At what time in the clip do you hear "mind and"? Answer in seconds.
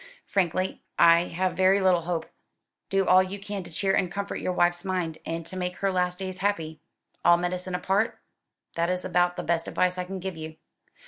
4.83-5.45